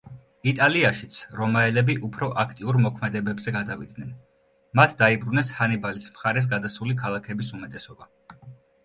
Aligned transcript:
იტალიაშიც 0.51 1.17
რომაელები 1.39 1.95
უფრო 2.07 2.29
აქტიურ 2.43 2.79
მოქმედებებზე 2.85 3.53
გადავიდნენ, 3.57 4.15
მათ 4.79 4.95
დაიბრუნეს 5.03 5.53
ჰანიბალის 5.59 6.09
მხარეს 6.17 6.49
გადასული 6.55 6.97
ქალაქების 7.03 7.53
უმეტესობა. 7.59 8.11